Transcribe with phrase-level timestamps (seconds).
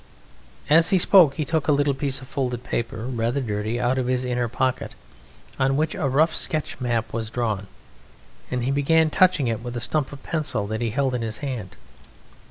[0.67, 4.07] As he spoke he took a little piece of folded paper, rather dirty, out of
[4.07, 4.95] his inner pocket,
[5.59, 7.67] on which a rough sketch map was drawn,
[8.49, 11.37] and he began touching it with a stump of pencil that he held in his
[11.45, 11.77] hand.